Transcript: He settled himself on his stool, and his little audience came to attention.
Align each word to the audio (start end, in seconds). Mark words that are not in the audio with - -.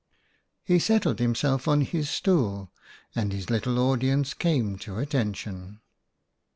He 0.63 0.79
settled 0.79 1.19
himself 1.19 1.67
on 1.67 1.81
his 1.81 2.09
stool, 2.09 2.71
and 3.13 3.31
his 3.31 3.51
little 3.51 3.77
audience 3.77 4.33
came 4.33 4.79
to 4.79 4.97
attention. 4.97 5.79